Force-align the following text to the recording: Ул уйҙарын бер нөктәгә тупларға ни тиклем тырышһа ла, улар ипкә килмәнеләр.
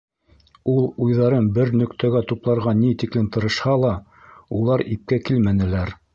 Ул 0.71 0.87
уйҙарын 1.07 1.49
бер 1.57 1.71
нөктәгә 1.81 2.21
тупларға 2.31 2.73
ни 2.81 2.91
тиклем 3.05 3.29
тырышһа 3.37 3.77
ла, 3.85 3.93
улар 4.63 4.87
ипкә 4.99 5.23
килмәнеләр. 5.31 5.97